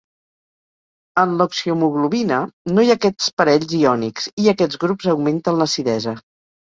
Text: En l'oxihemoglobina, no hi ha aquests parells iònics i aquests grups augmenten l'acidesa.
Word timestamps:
En 1.23 1.35
l'oxihemoglobina, 1.41 2.39
no 2.77 2.85
hi 2.85 2.91
ha 2.93 2.95
aquests 3.01 3.29
parells 3.43 3.77
iònics 3.81 4.31
i 4.45 4.49
aquests 4.55 4.81
grups 4.85 5.13
augmenten 5.15 5.61
l'acidesa. 5.61 6.17